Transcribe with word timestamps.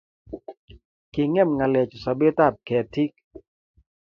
King'em 1.13 1.49
ng'alechu 1.57 1.97
sobet 2.03 2.37
ab 2.45 2.55
ketiik 2.67 3.13